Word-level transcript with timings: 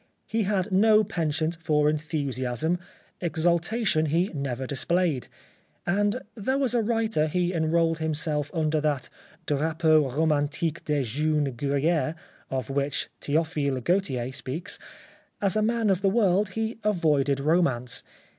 He 0.25 0.41
had 0.49 0.71
no 0.71 1.03
penchant 1.03 1.57
for 1.61 1.87
enthusiasm, 1.87 2.79
exaltation 3.21 4.07
he 4.07 4.29
never 4.33 4.65
displayed; 4.65 5.27
and 5.85 6.23
though 6.33 6.63
as 6.63 6.73
a 6.73 6.81
writer 6.81 7.27
he 7.27 7.53
enrolled 7.53 7.99
himself 7.99 8.49
under 8.51 8.81
that 8.81 9.11
drapeau 9.45 10.09
romantique 10.09 10.83
des 10.85 11.03
jeunes 11.03 11.53
guerriers 11.55 12.15
of 12.49 12.71
which 12.71 13.09
Theophile 13.21 13.79
Gautier 13.81 14.31
speaks, 14.33 14.79
as 15.39 15.55
a 15.55 15.61
man 15.61 15.91
of 15.91 16.01
the 16.01 16.09
world 16.09 16.53
he 16.57 16.79
avoided 16.83 17.39
romance. 17.39 18.03